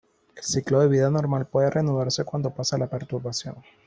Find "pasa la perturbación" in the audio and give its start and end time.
2.49-3.57